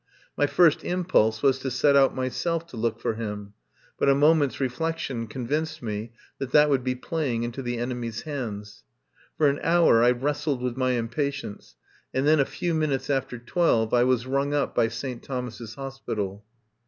My 0.35 0.47
first 0.47 0.83
impulse 0.83 1.43
was 1.43 1.59
to 1.59 1.69
set 1.69 1.95
out 1.95 2.15
myself 2.15 2.65
to 2.69 2.75
look 2.75 2.99
for 2.99 3.13
him, 3.13 3.53
but 3.99 4.09
a 4.09 4.15
moment's 4.15 4.59
re 4.59 4.67
flection 4.67 5.29
convinced 5.29 5.83
me 5.83 6.11
that 6.39 6.49
that 6.53 6.71
would 6.71 6.83
be 6.83 6.95
play 6.95 7.31
ing 7.35 7.43
into 7.43 7.61
the 7.61 7.77
enemy's 7.77 8.23
hands. 8.23 8.83
For 9.37 9.47
an 9.47 9.59
hour 9.61 10.01
I 10.03 10.09
wrestled 10.09 10.63
with 10.63 10.75
my 10.75 10.93
impatience, 10.93 11.75
and 12.15 12.25
then 12.25 12.39
a 12.39 12.45
few 12.45 12.73
minutes 12.73 13.11
after 13.11 13.37
twelve 13.37 13.93
I 13.93 14.03
was 14.03 14.25
rung 14.25 14.55
up 14.55 14.73
by 14.73 14.87
St. 14.87 15.21
Thomas's 15.21 15.75
Hospital. 15.75 16.43